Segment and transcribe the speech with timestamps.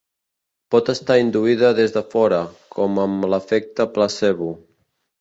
[0.75, 2.41] Pot estar induïda des de fora,
[2.79, 4.55] com amb l'efecte placebo.